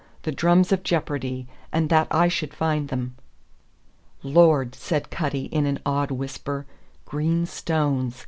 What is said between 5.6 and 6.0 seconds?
an